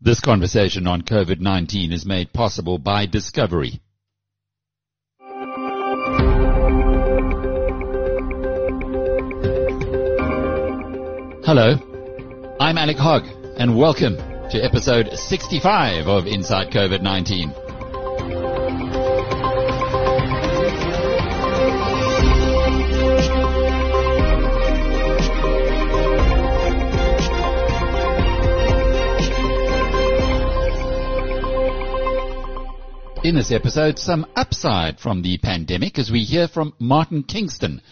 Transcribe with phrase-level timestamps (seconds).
[0.00, 3.80] This conversation on COVID-19 is made possible by Discovery.
[11.44, 11.74] Hello,
[12.60, 13.24] I'm Alec Hogg
[13.58, 14.14] and welcome
[14.50, 17.67] to episode 65 of Inside COVID-19.
[33.28, 37.82] In this episode, some upside from the pandemic as we hear from Martin Kingston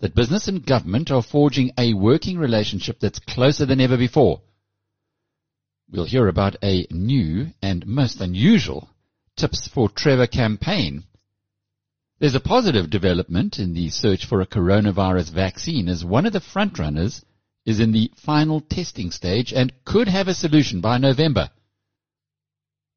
[0.00, 4.40] that business and government are forging a working relationship that's closer than ever before.
[5.90, 8.88] We'll hear about a new and most unusual
[9.36, 11.04] tips for Trevor campaign.
[12.18, 16.40] There's a positive development in the search for a coronavirus vaccine as one of the
[16.40, 17.22] frontrunners
[17.66, 21.50] is in the final testing stage and could have a solution by November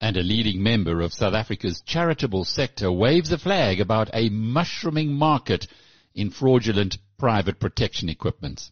[0.01, 5.13] and a leading member of South Africa's charitable sector waves a flag about a mushrooming
[5.13, 5.67] market
[6.15, 8.71] in fraudulent private protection equipment.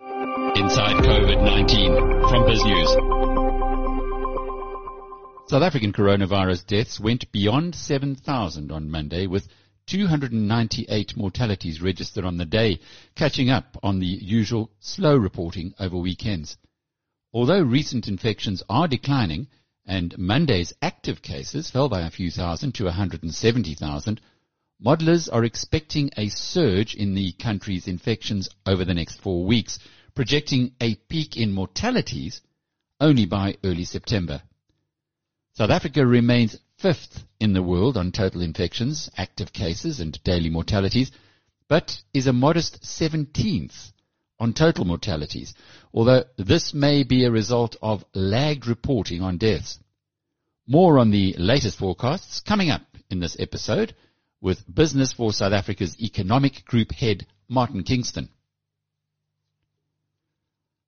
[0.00, 3.20] Inside COVID-19 from BizNews.
[5.48, 9.48] South African coronavirus deaths went beyond 7,000 on Monday with
[9.86, 12.78] 298 mortalities registered on the day,
[13.16, 16.56] catching up on the usual slow reporting over weekends.
[17.32, 19.46] Although recent infections are declining
[19.86, 24.20] and Monday's active cases fell by a few thousand to 170,000,
[24.84, 29.78] modelers are expecting a surge in the country's infections over the next four weeks,
[30.14, 32.40] projecting a peak in mortalities
[33.00, 34.42] only by early September.
[35.54, 41.12] South Africa remains fifth in the world on total infections, active cases and daily mortalities,
[41.68, 43.92] but is a modest 17th
[44.40, 45.54] on total mortalities,
[45.92, 49.78] although this may be a result of lagged reporting on deaths.
[50.66, 53.94] More on the latest forecasts coming up in this episode
[54.40, 58.30] with Business for South Africa's Economic Group Head, Martin Kingston.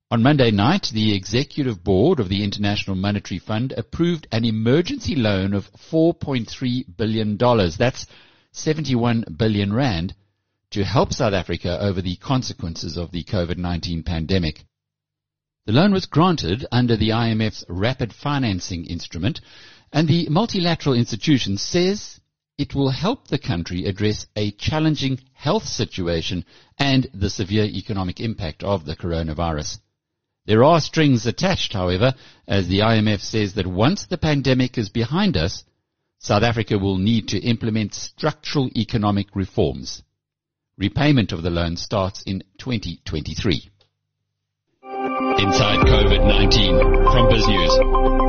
[0.09, 5.53] On Monday night, the executive board of the International Monetary Fund approved an emergency loan
[5.53, 7.37] of $4.3 billion.
[7.37, 8.07] That's
[8.51, 10.15] 71 billion rand
[10.73, 14.65] to help South Africa over the consequences of the COVID-19 pandemic.
[15.67, 19.39] The loan was granted under the IMF's rapid financing instrument
[19.91, 22.19] and the multilateral institution says
[22.57, 26.43] it will help the country address a challenging health situation
[26.79, 29.79] and the severe economic impact of the coronavirus.
[30.45, 32.15] There are strings attached, however,
[32.47, 35.63] as the IMF says that once the pandemic is behind us,
[36.17, 40.01] South Africa will need to implement structural economic reforms.
[40.77, 43.69] Repayment of the loan starts in 2023.
[44.81, 46.79] Inside COVID-19
[47.11, 48.22] from BizNews.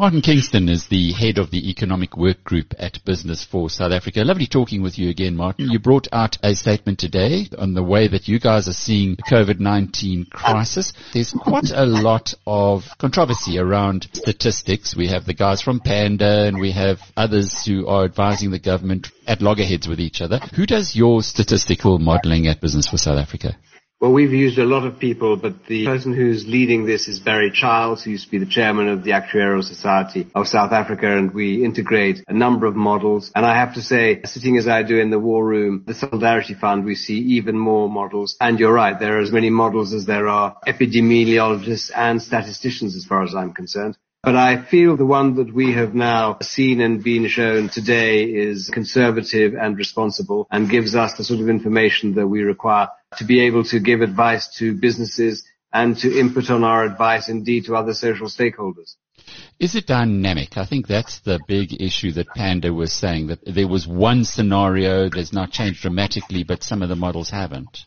[0.00, 4.24] Martin Kingston is the head of the economic work group at Business for South Africa.
[4.24, 5.70] Lovely talking with you again, Martin.
[5.70, 9.22] You brought out a statement today on the way that you guys are seeing the
[9.24, 10.94] COVID-19 crisis.
[11.12, 14.96] There's quite a lot of controversy around statistics.
[14.96, 19.08] We have the guys from Panda and we have others who are advising the government
[19.26, 20.38] at loggerheads with each other.
[20.56, 23.54] Who does your statistical modeling at Business for South Africa?
[24.00, 27.50] Well, we've used a lot of people, but the person who's leading this is Barry
[27.50, 31.34] Childs, who used to be the chairman of the Actuarial Society of South Africa, and
[31.34, 33.30] we integrate a number of models.
[33.34, 36.54] And I have to say, sitting as I do in the war room, the Solidarity
[36.54, 38.38] Fund, we see even more models.
[38.40, 43.04] And you're right, there are as many models as there are epidemiologists and statisticians as
[43.04, 43.98] far as I'm concerned.
[44.22, 48.70] But I feel the one that we have now seen and been shown today is
[48.72, 53.40] conservative and responsible and gives us the sort of information that we require to be
[53.40, 57.94] able to give advice to businesses and to input on our advice indeed to other
[57.94, 58.94] social stakeholders.
[59.58, 60.56] Is it dynamic?
[60.56, 65.08] I think that's the big issue that Panda was saying that there was one scenario
[65.08, 67.84] that's not changed dramatically, but some of the models haven't.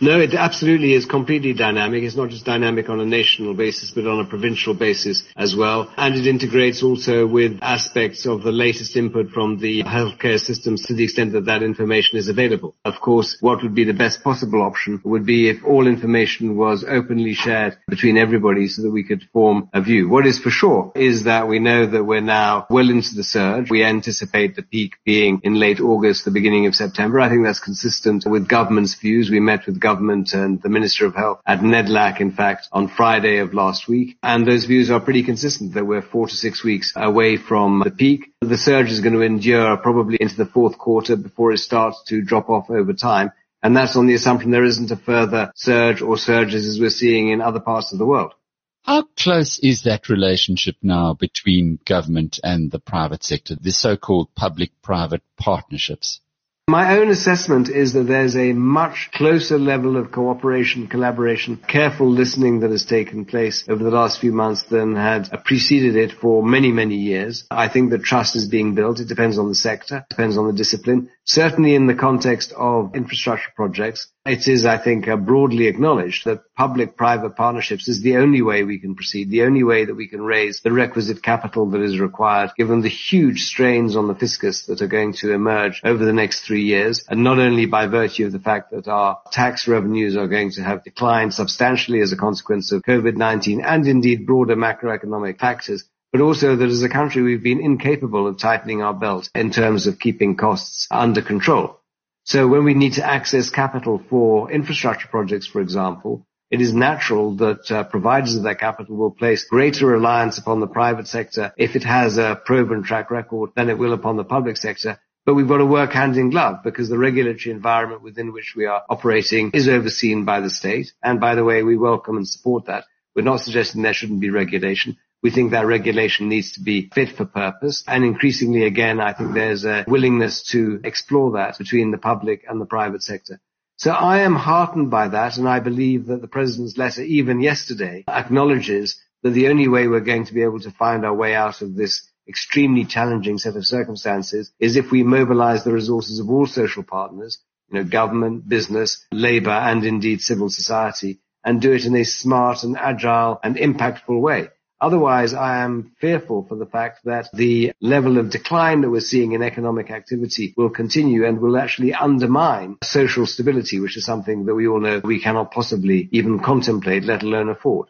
[0.00, 2.04] No, it absolutely is completely dynamic.
[2.04, 5.92] It's not just dynamic on a national basis, but on a provincial basis as well.
[5.96, 10.94] And it integrates also with aspects of the latest input from the healthcare systems to
[10.94, 12.76] the extent that that information is available.
[12.84, 16.84] Of course, what would be the best possible option would be if all information was
[16.88, 20.08] openly shared between everybody so that we could form a view.
[20.08, 23.68] What is for sure is that we know that we're now well into the surge.
[23.68, 27.18] We anticipate the peak being in late August, the beginning of September.
[27.18, 29.28] I think that's consistent with government's views.
[29.28, 33.38] We met with government and the Minister of Health at NEDLAC, in fact, on Friday
[33.38, 34.18] of last week.
[34.22, 37.90] And those views are pretty consistent that we're four to six weeks away from the
[37.90, 38.20] peak.
[38.40, 42.22] The surge is going to endure probably into the fourth quarter before it starts to
[42.30, 43.32] drop off over time.
[43.62, 47.30] And that's on the assumption there isn't a further surge or surges as we're seeing
[47.30, 48.34] in other parts of the world.
[48.82, 55.22] How close is that relationship now between government and the private sector, the so-called public-private
[55.36, 56.20] partnerships?
[56.68, 62.60] My own assessment is that there's a much closer level of cooperation, collaboration, careful listening
[62.60, 66.70] that has taken place over the last few months than had preceded it for many,
[66.70, 67.44] many years.
[67.50, 69.00] I think that trust is being built.
[69.00, 71.08] It depends on the sector, depends on the discipline.
[71.24, 76.54] Certainly in the context of infrastructure projects, it is, I think, uh, broadly acknowledged that
[76.54, 80.20] public-private partnerships is the only way we can proceed, the only way that we can
[80.20, 84.82] raise the requisite capital that is required, given the huge strains on the fiscus that
[84.82, 88.32] are going to emerge over the next three years, and not only by virtue of
[88.32, 92.72] the fact that our tax revenues are going to have declined substantially as a consequence
[92.72, 97.60] of COVID-19 and indeed broader macroeconomic factors, but also that as a country we've been
[97.60, 101.78] incapable of tightening our belt in terms of keeping costs under control.
[102.24, 107.36] So when we need to access capital for infrastructure projects, for example, it is natural
[107.36, 111.76] that uh, providers of that capital will place greater reliance upon the private sector if
[111.76, 114.98] it has a proven track record than it will upon the public sector.
[115.28, 118.64] But we've got to work hand in glove because the regulatory environment within which we
[118.64, 120.94] are operating is overseen by the state.
[121.02, 122.86] And by the way, we welcome and support that.
[123.14, 124.96] We're not suggesting there shouldn't be regulation.
[125.22, 127.84] We think that regulation needs to be fit for purpose.
[127.86, 132.58] And increasingly, again, I think there's a willingness to explore that between the public and
[132.58, 133.38] the private sector.
[133.76, 138.04] So I am heartened by that, and I believe that the President's letter, even yesterday,
[138.08, 141.60] acknowledges that the only way we're going to be able to find our way out
[141.60, 146.46] of this extremely challenging set of circumstances is if we mobilize the resources of all
[146.46, 147.38] social partners,
[147.70, 152.62] you know, government, business, labor, and indeed civil society, and do it in a smart
[152.62, 154.48] and agile and impactful way.
[154.80, 159.32] Otherwise, I am fearful for the fact that the level of decline that we're seeing
[159.32, 164.54] in economic activity will continue and will actually undermine social stability, which is something that
[164.54, 167.88] we all know we cannot possibly even contemplate, let alone afford.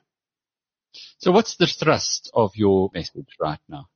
[1.18, 3.88] So what's the thrust of your message right now?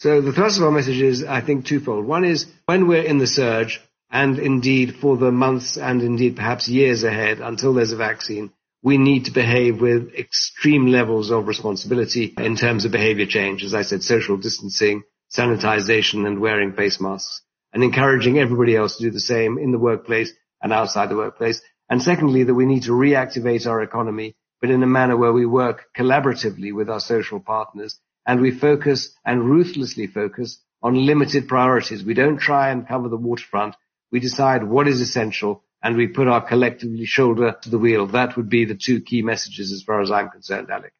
[0.00, 2.06] So the thrust of our message is, I think, twofold.
[2.06, 6.66] One is when we're in the surge, and indeed for the months and indeed perhaps
[6.68, 8.50] years ahead until there's a vaccine,
[8.82, 13.62] we need to behave with extreme levels of responsibility in terms of behavior change.
[13.62, 17.42] As I said, social distancing, sanitization and wearing face masks
[17.74, 20.32] and encouraging everybody else to do the same in the workplace
[20.62, 21.60] and outside the workplace.
[21.90, 25.44] And secondly, that we need to reactivate our economy, but in a manner where we
[25.44, 32.04] work collaboratively with our social partners and we focus and ruthlessly focus on limited priorities.
[32.04, 33.74] We don't try and cover the waterfront.
[34.10, 38.06] We decide what is essential and we put our collectively shoulder to the wheel.
[38.06, 40.92] That would be the two key messages as far as I'm concerned, Alec.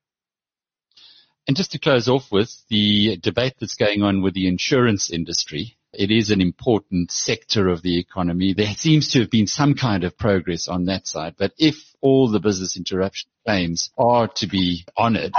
[1.46, 5.76] And just to close off with the debate that's going on with the insurance industry,
[6.00, 8.54] it is an important sector of the economy.
[8.54, 12.30] There seems to have been some kind of progress on that side, but if all
[12.30, 15.34] the business interruption claims are to be honored,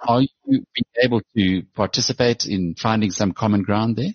[0.00, 0.64] are you being
[1.04, 4.14] able to participate in finding some common ground there?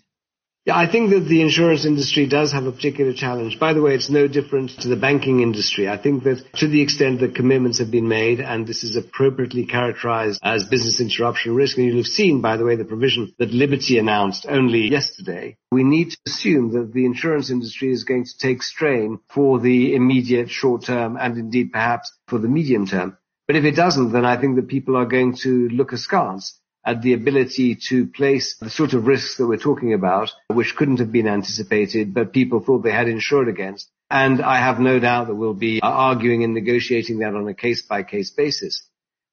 [0.63, 3.59] Yeah, I think that the insurance industry does have a particular challenge.
[3.59, 5.89] By the way, it's no different to the banking industry.
[5.89, 9.65] I think that to the extent that commitments have been made and this is appropriately
[9.65, 13.51] characterized as business interruption risk, and you'll have seen, by the way, the provision that
[13.51, 18.37] Liberty announced only yesterday, we need to assume that the insurance industry is going to
[18.37, 23.17] take strain for the immediate short term and indeed perhaps for the medium term.
[23.47, 27.01] But if it doesn't, then I think that people are going to look askance at
[27.01, 31.11] the ability to place the sort of risks that we're talking about, which couldn't have
[31.11, 33.89] been anticipated, but people thought they had insured against.
[34.09, 37.83] And I have no doubt that we'll be arguing and negotiating that on a case
[37.83, 38.83] by case basis.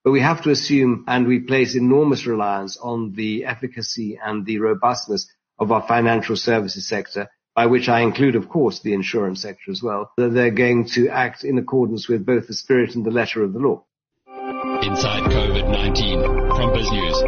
[0.04, 4.58] But we have to assume and we place enormous reliance on the efficacy and the
[4.58, 5.28] robustness
[5.58, 9.82] of our financial services sector, by which I include, of course, the insurance sector as
[9.82, 13.42] well, that they're going to act in accordance with both the spirit and the letter
[13.42, 13.84] of the law.
[14.82, 16.22] Inside COVID-19
[16.56, 17.18] from BizNews.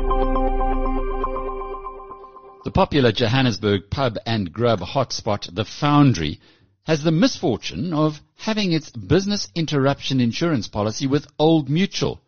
[2.65, 6.41] The popular Johannesburg pub and grub hotspot, The Foundry,
[6.85, 12.21] has the misfortune of having its business interruption insurance policy with Old Mutual,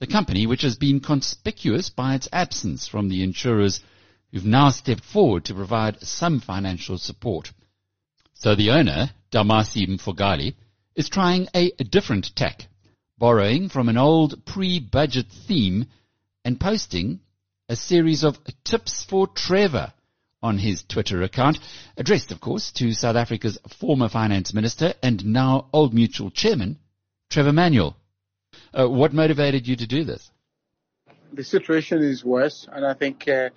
[0.00, 3.80] the company which has been conspicuous by its absence from the insurers
[4.32, 7.52] who've now stepped forward to provide some financial support.
[8.34, 10.54] So the owner, Damasi Mfogali,
[10.96, 12.66] is trying a different tack
[13.22, 15.86] borrowing from an old pre-budget theme
[16.44, 17.20] and posting
[17.68, 19.92] a series of tips for Trevor
[20.42, 21.60] on his Twitter account,
[21.96, 26.80] addressed, of course, to South Africa's former finance minister and now Old Mutual chairman,
[27.30, 27.96] Trevor Manuel.
[28.76, 30.28] Uh, what motivated you to do this?
[31.32, 33.50] The situation is worse, and I think uh,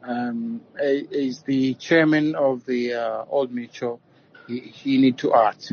[0.00, 4.00] um, is the chairman of the uh, Old Mutual.
[4.46, 5.72] He, he need to act.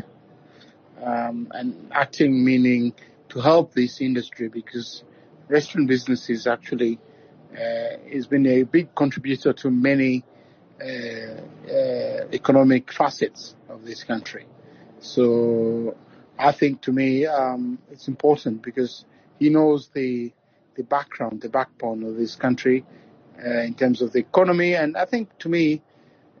[1.02, 2.92] um, and acting meaning
[3.28, 5.04] to help this industry because
[5.48, 6.98] restaurant business is actually
[7.52, 10.24] uh, has been a big contributor to many
[10.80, 14.46] uh, uh, economic facets of this country.
[15.00, 15.96] So
[16.38, 19.04] I think to me um, it's important because
[19.38, 20.32] he knows the
[20.74, 22.84] the background, the backbone of this country
[23.42, 25.80] uh, in terms of the economy, and I think to me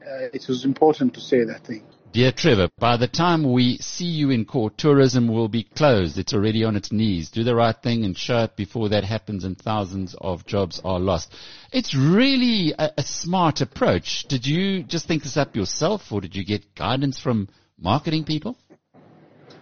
[0.02, 1.84] uh, it was important to say that thing.
[2.16, 6.16] Dear Trevor, by the time we see you in court, tourism will be closed.
[6.16, 7.28] It's already on its knees.
[7.28, 10.98] Do the right thing and show it before that happens and thousands of jobs are
[10.98, 11.30] lost.
[11.74, 14.24] It's really a, a smart approach.
[14.28, 18.56] Did you just think this up yourself or did you get guidance from marketing people?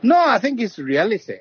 [0.04, 1.38] No, I think it's reality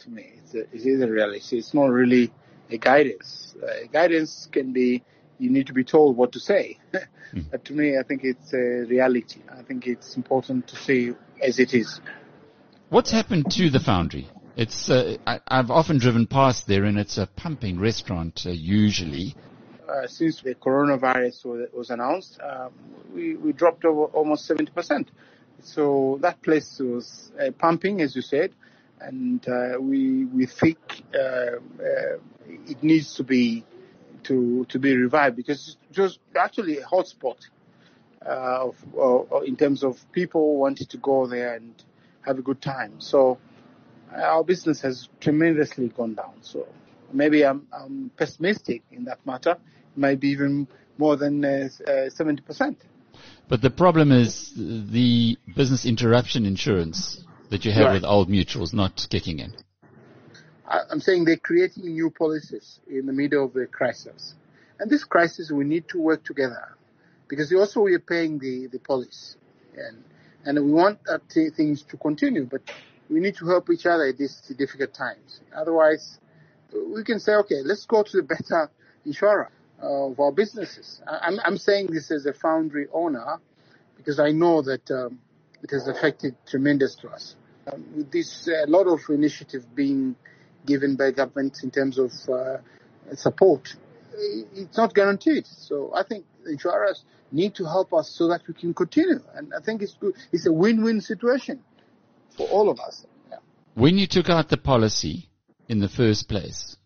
[0.00, 0.40] to me.
[0.42, 1.58] It's a, it is a reality.
[1.58, 2.32] It's not really
[2.68, 3.54] a guidance.
[3.62, 5.04] Uh, guidance can be
[5.38, 6.78] you need to be told what to say.
[7.32, 7.50] mm.
[7.50, 9.40] But to me, I think it's a reality.
[9.50, 12.00] I think it's important to see as it is.
[12.88, 14.28] What's happened to the foundry?
[14.56, 19.36] It's uh, I, have often driven past there, and it's a pumping restaurant uh, usually.
[19.88, 22.72] Uh, since the coronavirus was, was announced, um,
[23.14, 25.06] we, we dropped over almost 70%.
[25.62, 28.52] So that place was uh, pumping, as you said,
[29.00, 30.78] and uh, we we think
[31.14, 31.58] uh,
[32.66, 33.64] it needs to be
[34.28, 37.38] to to be revived because it was actually a hotspot
[38.24, 38.74] uh, of,
[39.32, 41.72] uh, in terms of people wanting to go there and
[42.22, 42.92] have a good time.
[42.98, 43.38] So
[44.12, 46.34] uh, our business has tremendously gone down.
[46.42, 46.66] So
[47.12, 49.56] maybe I'm, I'm pessimistic in that matter.
[49.96, 50.68] Maybe even
[50.98, 52.78] more than uh, uh, seventy percent.
[53.48, 57.94] But the problem is the business interruption insurance that you have right.
[57.94, 59.54] with Old Mutual's not kicking in.
[60.68, 64.34] I'm saying they're creating new policies in the middle of the crisis.
[64.78, 66.76] And this crisis, we need to work together
[67.26, 69.36] because also we are paying the, the police
[69.76, 70.04] and,
[70.44, 71.22] and we want that
[71.56, 72.62] things to continue, but
[73.08, 75.40] we need to help each other at these difficult times.
[75.56, 76.18] Otherwise,
[76.72, 78.70] we can say, okay, let's go to the better
[79.04, 81.00] insurer of our businesses.
[81.06, 83.38] I'm, I'm saying this as a foundry owner
[83.96, 85.18] because I know that um,
[85.62, 87.36] it has affected tremendous to us.
[87.72, 90.16] Um, with this, a lot of initiative being
[90.66, 92.58] given by governments in terms of uh,
[93.14, 93.74] support,
[94.12, 95.46] it's not guaranteed.
[95.46, 99.20] So I think insurers need to help us so that we can continue.
[99.34, 100.14] And I think it's good.
[100.32, 101.62] It's a win-win situation
[102.36, 103.06] for all of us.
[103.30, 103.38] Yeah.
[103.74, 105.28] When you took out the policy
[105.68, 106.76] in the first place,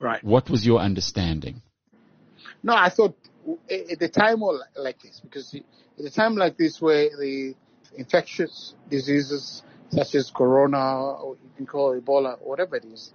[0.00, 0.22] right?
[0.22, 1.62] What was your understanding?
[2.62, 3.16] No, I thought
[3.70, 4.40] at the time
[4.76, 7.54] like this, because at a time like this where the
[7.96, 9.62] infectious diseases
[9.94, 13.12] such as corona, or you can call it Ebola, whatever it is,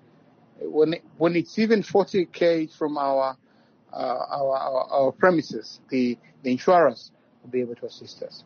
[0.62, 3.38] when it, when it's even 40k from our,
[3.94, 7.12] uh, our, our, our premises, the the insurers
[7.44, 8.44] will be able to assist us.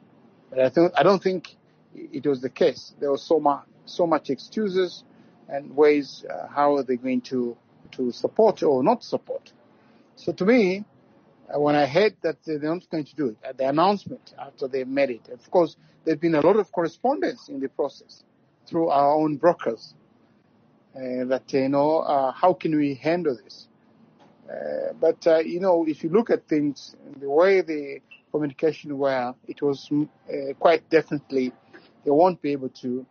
[0.49, 1.55] But I think I don't think
[1.93, 2.93] it was the case.
[2.99, 5.03] There was so much so much excuses
[5.49, 7.55] and ways uh, how are they going to
[7.91, 9.51] to support or not support.
[10.15, 10.85] So to me,
[11.49, 14.33] Uh, when I heard that uh, they're not going to do it, uh, the announcement
[14.39, 18.23] after they made it, of course, there's been a lot of correspondence in the process
[18.65, 19.93] through our own brokers
[20.95, 23.67] uh, that, you know, uh, how can we handle this?
[24.49, 27.99] Uh, but, you know, if you look at things, the way the
[28.31, 30.07] communication were, it was mm,
[30.59, 31.51] quite definitely
[32.03, 33.05] they won't be able to,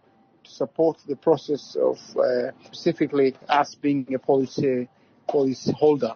[0.45, 1.99] to support the process of
[2.65, 4.89] specifically us being a policy
[5.27, 6.15] policy holder.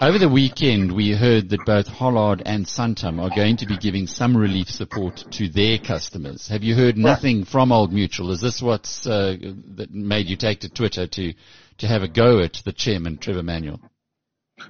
[0.00, 4.06] Over the weekend, we heard that both Hollard and Santam are going to be giving
[4.06, 6.46] some relief support to their customers.
[6.48, 8.30] Have you heard nothing from Old Mutual?
[8.30, 9.36] Is this what's uh,
[9.76, 11.32] that made you take to Twitter to
[11.78, 13.80] to have a go at the chairman, Trevor Manuel?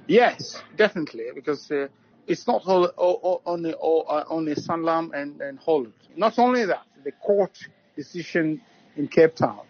[0.07, 1.87] Yes, definitely, because uh,
[2.25, 5.93] it's not all, all, all, only all, uh, only Sanlam and, and Hollard.
[6.15, 7.57] Not only that, the court
[7.95, 8.61] decision
[8.95, 9.61] in Cape Town.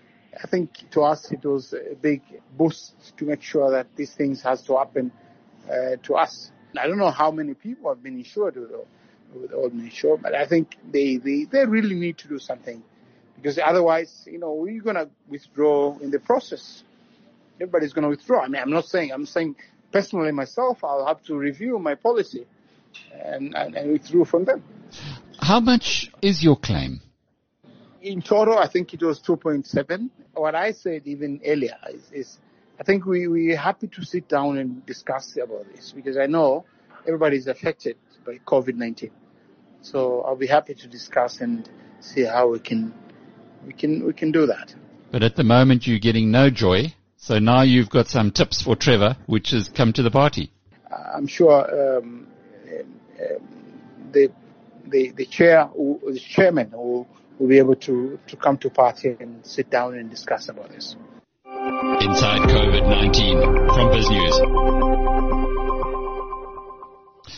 [0.41, 2.22] I think to us it was a big
[2.56, 5.12] boost to make sure that these things has to happen
[5.68, 6.51] uh, to us.
[6.80, 8.72] I don't know how many people have been insured with,
[9.34, 12.84] with Old Mutual, but I think they, they, they really need to do something
[13.36, 16.84] because otherwise, you know, we're going to withdraw in the process.
[17.56, 18.44] Everybody's going to withdraw.
[18.44, 19.56] I mean, I'm not saying, I'm saying
[19.92, 22.46] personally myself, I'll have to review my policy
[23.12, 24.63] and, and, and withdraw from them.
[25.42, 27.01] How much is your claim?
[28.01, 30.10] In total, I think it was 2.7.
[30.34, 32.38] What I said even earlier is, is
[32.79, 36.63] I think we, we're happy to sit down and discuss about this because I know
[37.05, 39.12] everybody is affected by COVID-19.
[39.81, 41.69] So I'll be happy to discuss and
[42.00, 42.93] see how we can,
[43.65, 44.74] we can, we can do that.
[45.12, 46.93] But at the moment you're getting no joy.
[47.17, 50.50] So now you've got some tips for Trevor, which has come to the party.
[50.89, 52.27] I'm sure, um,
[53.19, 53.48] um,
[54.13, 54.31] the,
[54.88, 59.45] the, the chair, the chairman will, we'll be able to, to come to party and
[59.45, 60.95] sit down and discuss about this.
[61.69, 63.41] Inside COVID-19
[63.75, 64.35] from BizNews.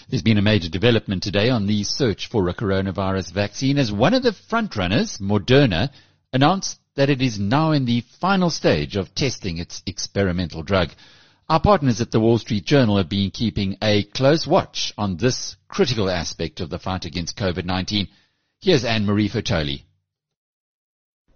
[0.08, 4.14] There's been a major development today on the search for a coronavirus vaccine as one
[4.14, 5.90] of the frontrunners, Moderna,
[6.32, 10.92] announced that it is now in the final stage of testing its experimental drug.
[11.50, 15.58] Our partners at the Wall Street Journal have been keeping a close watch on this
[15.68, 18.08] critical aspect of the fight against COVID-19.
[18.62, 19.84] Here's Annmarie Fertoli.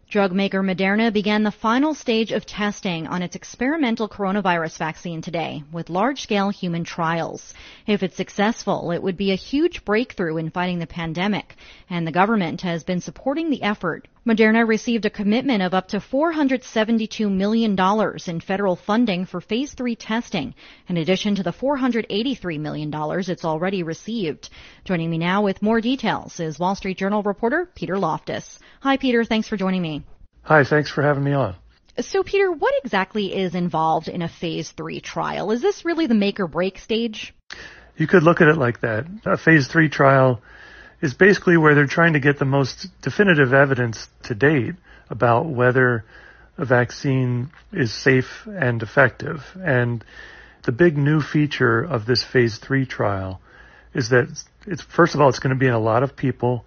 [0.08, 5.64] Drug maker Moderna began the final stage of testing on its experimental coronavirus vaccine today
[5.72, 7.56] with large-scale human trials.
[7.88, 11.56] If it's successful, it would be a huge breakthrough in fighting the pandemic,
[11.90, 14.08] and the government has been supporting the effort.
[14.28, 17.78] Moderna received a commitment of up to $472 million
[18.26, 20.56] in federal funding for phase three testing,
[20.88, 22.92] in addition to the $483 million
[23.30, 24.50] it's already received.
[24.84, 28.58] Joining me now with more details is Wall Street Journal reporter Peter Loftus.
[28.82, 29.24] Hi, Peter.
[29.24, 30.04] Thanks for joining me.
[30.42, 31.56] Hi, thanks for having me on.
[32.00, 35.52] So, Peter, what exactly is involved in a phase three trial?
[35.52, 37.36] Is this really the make or break stage?
[37.96, 39.06] You could look at it like that.
[39.24, 40.42] A phase three trial
[41.02, 44.76] is basically where they're trying to get the most definitive evidence to date
[45.10, 46.04] about whether
[46.58, 49.44] a vaccine is safe and effective.
[49.62, 50.04] And
[50.64, 53.42] the big new feature of this phase three trial
[53.94, 54.28] is that
[54.66, 56.66] it's, first of all, it's going to be in a lot of people,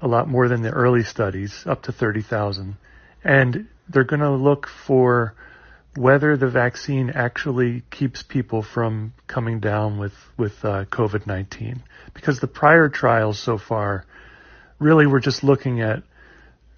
[0.00, 2.76] a lot more than the early studies, up to 30,000
[3.24, 5.34] and they're going to look for
[5.96, 11.80] whether the vaccine actually keeps people from coming down with with uh, COVID-19
[12.14, 14.04] because the prior trials so far
[14.78, 16.02] really were just looking at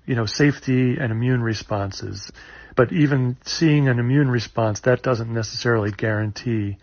[0.07, 2.31] you know safety and immune responses
[2.77, 6.79] but even seeing an immune response that doesn't necessarily guarantee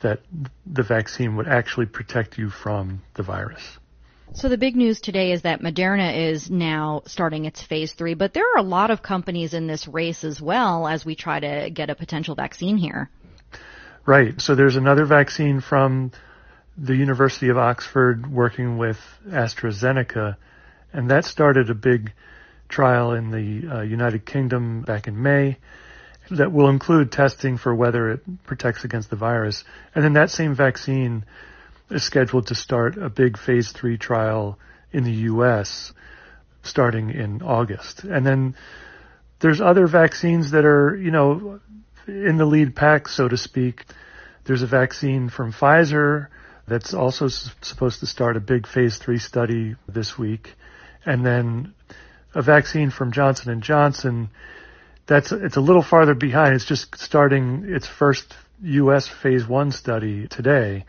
[0.00, 0.20] that
[0.66, 3.78] the vaccine would actually protect you from the virus.
[4.36, 8.34] So the big news today is that Moderna is now starting its phase three, but
[8.34, 11.70] there are a lot of companies in this race as well as we try to
[11.70, 13.08] get a potential vaccine here.
[14.04, 14.40] Right.
[14.40, 16.10] So there's another vaccine from
[16.76, 20.36] the University of Oxford working with AstraZeneca,
[20.92, 22.12] and that started a big
[22.68, 25.58] trial in the uh, United Kingdom back in May
[26.32, 29.62] that will include testing for whether it protects against the virus.
[29.94, 31.24] And then that same vaccine
[31.90, 34.58] is scheduled to start a big phase three trial
[34.92, 35.92] in the U.S.
[36.62, 38.04] starting in August.
[38.04, 38.54] And then
[39.40, 41.60] there's other vaccines that are, you know,
[42.06, 43.84] in the lead pack, so to speak.
[44.44, 46.28] There's a vaccine from Pfizer
[46.66, 50.54] that's also s- supposed to start a big phase three study this week.
[51.04, 51.74] And then
[52.34, 54.30] a vaccine from Johnson and Johnson
[55.06, 56.54] that's, it's a little farther behind.
[56.54, 59.06] It's just starting its first U.S.
[59.06, 60.86] phase one study today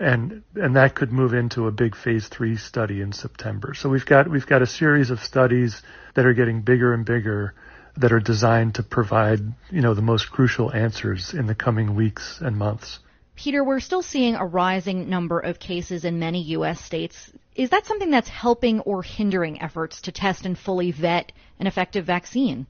[0.00, 3.74] and and that could move into a big phase three study in September.
[3.74, 5.82] So we've got we've got a series of studies
[6.14, 7.54] that are getting bigger and bigger
[7.98, 12.40] that are designed to provide you know the most crucial answers in the coming weeks
[12.40, 12.98] and months.
[13.36, 16.80] Peter, we're still seeing a rising number of cases in many U.S.
[16.80, 17.30] states.
[17.54, 22.04] Is that something that's helping or hindering efforts to test and fully vet an effective
[22.04, 22.66] vaccine?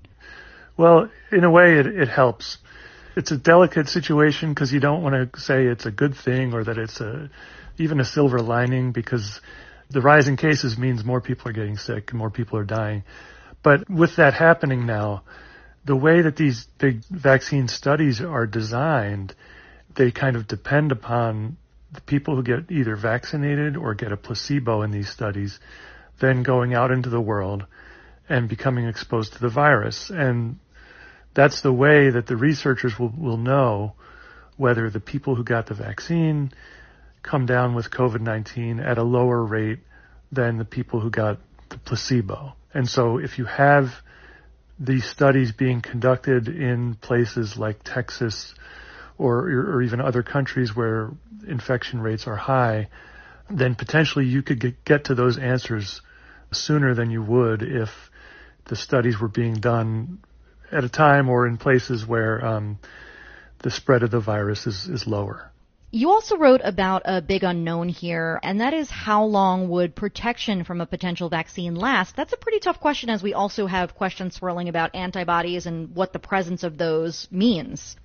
[0.76, 2.58] Well, in a way, it, it helps
[3.16, 6.64] it's a delicate situation because you don't want to say it's a good thing or
[6.64, 7.30] that it's a
[7.78, 9.40] even a silver lining because
[9.88, 13.02] the rise in cases means more people are getting sick and more people are dying.
[13.62, 15.24] But with that happening now,
[15.84, 19.34] the way that these big vaccine studies are designed,
[19.96, 21.56] they kind of depend upon
[21.92, 25.58] the people who get either vaccinated or get a placebo in these studies,
[26.20, 27.66] then going out into the world
[28.28, 30.10] and becoming exposed to the virus.
[30.10, 30.58] And
[31.34, 33.94] that's the way that the researchers will, will know
[34.56, 36.52] whether the people who got the vaccine
[37.22, 39.80] come down with COVID-19 at a lower rate
[40.32, 41.38] than the people who got
[41.68, 42.54] the placebo.
[42.72, 43.88] And so if you have
[44.78, 48.54] these studies being conducted in places like Texas
[49.18, 51.10] or, or even other countries where
[51.46, 52.88] infection rates are high,
[53.50, 56.00] then potentially you could get, get to those answers
[56.52, 57.90] sooner than you would if
[58.66, 60.18] the studies were being done
[60.72, 62.78] at a time or in places where um,
[63.58, 65.50] the spread of the virus is, is lower.
[65.92, 70.62] You also wrote about a big unknown here, and that is how long would protection
[70.62, 72.14] from a potential vaccine last?
[72.14, 76.12] That's a pretty tough question as we also have questions swirling about antibodies and what
[76.12, 77.96] the presence of those means.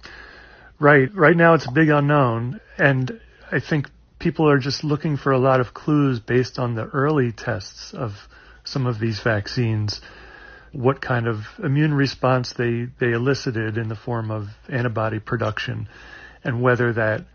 [0.80, 1.14] Right.
[1.14, 5.38] Right now it's a big unknown, and I think people are just looking for a
[5.38, 8.14] lot of clues based on the early tests of
[8.64, 10.02] some of these vaccines
[10.76, 15.88] what kind of immune response they, they elicited in the form of antibody production
[16.44, 17.26] and whether that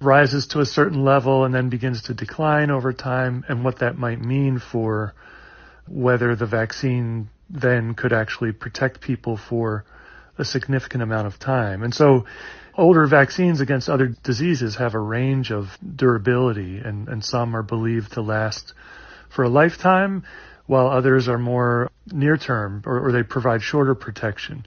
[0.00, 3.96] rises to a certain level and then begins to decline over time and what that
[3.96, 5.14] might mean for
[5.88, 9.84] whether the vaccine then could actually protect people for
[10.36, 11.82] a significant amount of time.
[11.82, 12.26] And so
[12.76, 18.12] older vaccines against other diseases have a range of durability and, and some are believed
[18.12, 18.74] to last
[19.30, 20.24] for a lifetime
[20.66, 24.66] while others are more near term or, or they provide shorter protection.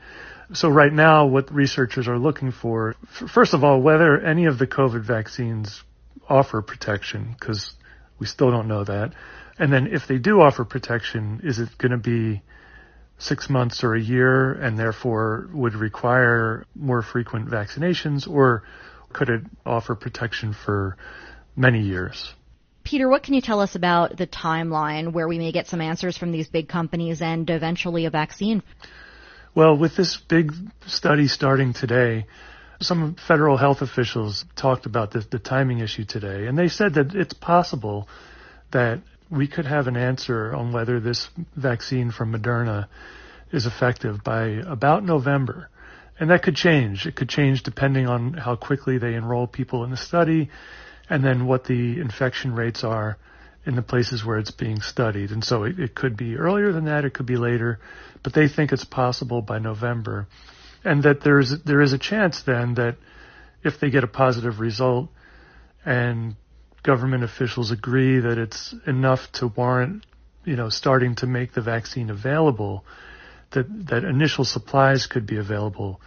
[0.54, 2.96] So right now, what researchers are looking for,
[3.34, 5.84] first of all, whether any of the COVID vaccines
[6.30, 7.74] offer protection, because
[8.20, 9.14] we still don't know that.
[9.60, 12.42] And then if they do offer protection, is it going to be
[13.18, 18.64] six months or a year and therefore would require more frequent vaccinations or
[19.12, 20.98] could it offer protection for
[21.56, 22.34] many years?
[22.88, 26.18] Peter, what can you tell us about the timeline where we may get some answers
[26.18, 28.64] from these big companies and eventually a vaccine?
[29.54, 30.54] Well, with this big
[30.86, 32.28] study starting today,
[32.80, 37.14] some federal health officials talked about the, the timing issue today, and they said that
[37.14, 38.08] it's possible
[38.72, 42.88] that we could have an answer on whether this vaccine from Moderna
[43.52, 45.70] is effective by about November.
[46.22, 47.06] And that could change.
[47.06, 50.50] It could change depending on how quickly they enroll people in the study
[51.10, 53.18] and then what the infection rates are
[53.66, 55.32] in the places where it's being studied.
[55.32, 57.80] And so it, it could be earlier than that, it could be later,
[58.24, 60.28] but they think it's possible by November.
[60.84, 62.96] And that there's, there is a chance then that
[63.64, 65.10] if they get a positive result
[65.86, 66.36] and
[66.84, 70.06] government officials agree that it's enough to warrant,
[70.46, 72.86] you know, starting to make the vaccine available,
[73.52, 76.00] that, that initial supplies could be available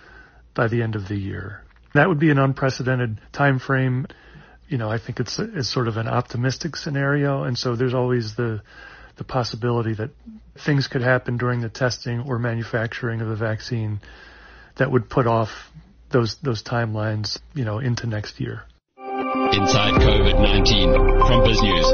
[0.55, 1.63] by the end of the year.
[1.95, 4.07] That would be an unprecedented time frame.
[4.71, 8.37] You know, I think it's, it's sort of an optimistic scenario, and so there's always
[8.37, 8.63] the
[9.17, 10.11] the possibility that
[10.65, 14.01] things could happen during the testing or manufacturing of the vaccine
[14.79, 15.49] that would put off
[16.11, 18.63] those those timelines, you know, into next year.
[18.97, 20.95] Inside COVID-19
[21.27, 21.89] from BizNews.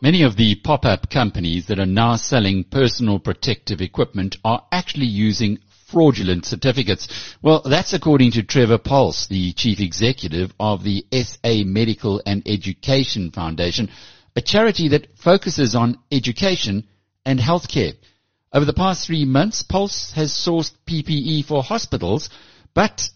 [0.00, 5.58] Many of the pop-up companies that are now selling personal protective equipment are actually using
[5.92, 7.06] fraudulent certificates.
[7.42, 13.30] Well, that's according to Trevor Pulse, the chief executive of the SA Medical and Education
[13.30, 13.90] Foundation,
[14.34, 16.88] a charity that focuses on education
[17.26, 17.94] and healthcare.
[18.52, 22.30] Over the past three months, Pulse has sourced PPE for hospitals,
[22.74, 23.08] but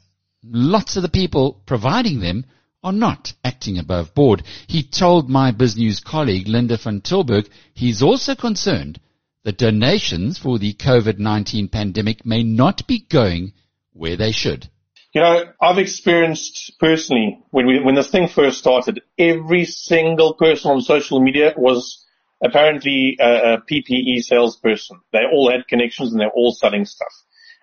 [0.45, 2.45] lots of the people providing them
[2.85, 4.43] are not acting above board.
[4.67, 9.01] He told my BizNews colleague Linda van Tilburg he's also concerned
[9.47, 13.53] that donations for the COVID-19 pandemic may not be going
[13.93, 14.69] where they should.
[15.15, 20.73] You know, I've experienced personally when we, when this thing first started, every single person
[20.73, 22.05] on social media was
[22.45, 24.99] apparently a, a PPE salesperson.
[25.13, 27.13] They all had connections and they're all selling stuff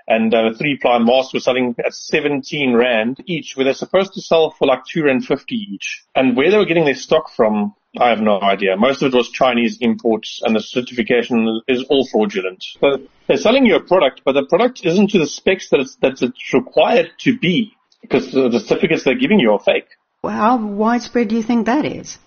[0.08, 4.22] and uh, three ply masks were selling at 17 rand each, where they're supposed to
[4.22, 6.04] sell for like 2 rand 50 each.
[6.16, 8.76] And where they were getting their stock from, I have no idea.
[8.76, 12.64] Most of it was Chinese imports and the certification is all fraudulent.
[12.82, 15.96] So they're selling you a product, but the product isn't to the specs that it's,
[15.98, 19.88] that it's required to be because the certificates they're giving you are fake.
[20.24, 22.18] Well, how widespread do you think that is?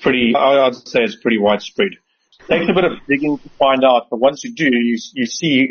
[0.00, 1.92] Pretty, I'd say it's pretty widespread.
[2.48, 5.68] Takes a bit of digging to find out, but once you do, you, you see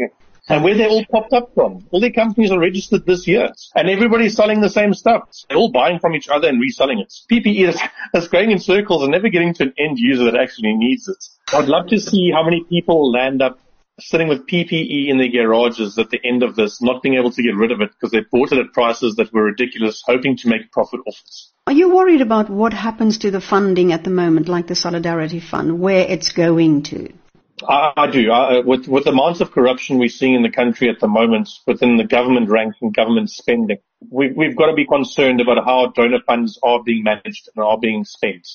[0.50, 1.86] and where they all popped up from.
[1.92, 5.30] All the companies are registered this year and everybody's selling the same stuff.
[5.48, 7.14] They're all buying from each other and reselling it.
[7.32, 7.82] PPE is,
[8.14, 11.24] is going in circles and never getting to an end user that actually needs it.
[11.54, 13.60] I'd love to see how many people land up
[14.00, 17.42] sitting with PPE in their garages at the end of this, not being able to
[17.42, 20.48] get rid of it because they bought it at prices that were ridiculous, hoping to
[20.48, 21.36] make profit off it.
[21.66, 25.40] Are you worried about what happens to the funding at the moment, like the Solidarity
[25.40, 27.12] Fund, where it's going to?
[27.67, 28.32] I, I do.
[28.32, 31.50] I, with, with the amounts of corruption we're seeing in the country at the moment
[31.65, 33.78] within the government ranks and government spending,
[34.10, 37.80] we, we've got to be concerned about how donor funds are being managed and are
[37.80, 38.48] being spent.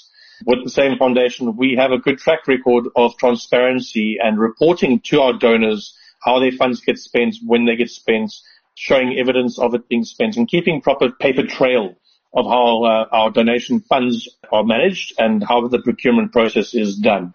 [0.44, 5.20] With the same foundation, we have a good track record of transparency and reporting to
[5.20, 8.32] our donors how their funds get spent, when they get spent,
[8.74, 11.94] showing evidence of it being spent and keeping proper paper trail
[12.34, 17.34] of how uh, our donation funds are managed and how the procurement process is done.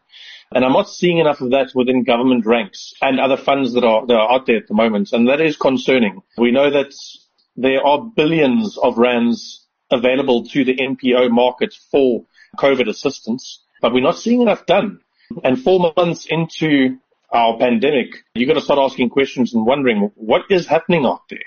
[0.54, 4.06] And I'm not seeing enough of that within government ranks and other funds that are,
[4.08, 5.12] that are out there at the moment.
[5.12, 6.22] And that is concerning.
[6.38, 6.94] We know that
[7.56, 12.26] there are billions of rands available to the NPO market for
[12.58, 15.02] COVID assistance, but we're not seeing enough done.
[15.44, 16.98] And four months into
[17.32, 21.40] our pandemic, you've got to start asking questions and wondering what is happening out there.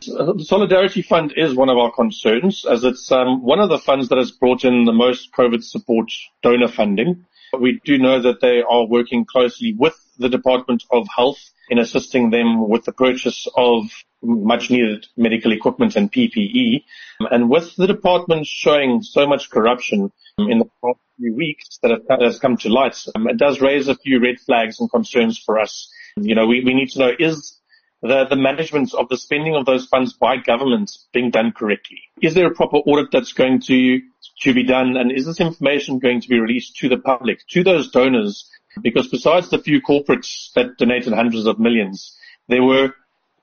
[0.00, 4.08] The Solidarity Fund is one of our concerns as it's um, one of the funds
[4.08, 6.10] that has brought in the most COVID support
[6.42, 7.24] donor funding.
[7.58, 12.30] We do know that they are working closely with the Department of Health in assisting
[12.30, 13.84] them with the purchase of
[14.22, 16.84] much needed medical equipment and PPE.
[17.30, 22.38] And with the department showing so much corruption in the past few weeks that has
[22.38, 25.90] come to light, um, it does raise a few red flags and concerns for us.
[26.16, 27.58] You know, we, we need to know is
[28.02, 31.98] the, the management of the spending of those funds by government being done correctly?
[32.20, 34.00] Is there a proper audit that's going to,
[34.40, 34.96] to be done?
[34.96, 38.50] And is this information going to be released to the public, to those donors?
[38.82, 42.16] Because besides the few corporates that donated hundreds of millions,
[42.48, 42.94] there were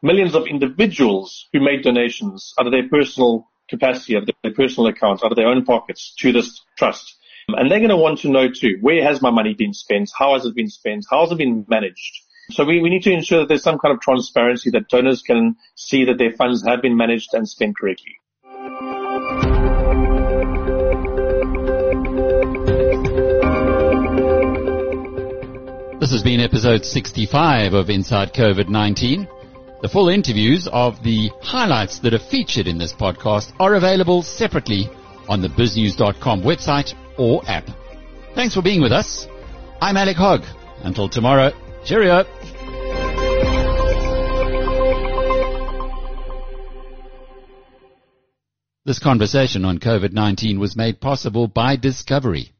[0.01, 4.87] millions of individuals who made donations out of their personal capacity, out of their personal
[4.87, 7.17] accounts, out of their own pockets to this trust.
[7.47, 10.11] And they're going to want to know too, where has my money been spent?
[10.17, 11.05] How has it been spent?
[11.09, 12.21] How has it been managed?
[12.51, 15.55] So we, we need to ensure that there's some kind of transparency that donors can
[15.75, 18.17] see that their funds have been managed and spent correctly.
[26.13, 29.81] Has been episode 65 of Inside COVID-19.
[29.81, 34.87] The full interviews of the highlights that are featured in this podcast are available separately
[35.27, 37.67] on the biznews.com website or app.
[38.35, 39.27] Thanks for being with us.
[39.81, 40.43] I'm Alec Hogg.
[40.83, 41.51] Until tomorrow,
[41.83, 42.25] cheerio.
[48.85, 52.51] This conversation on COVID-19 was made possible by Discovery.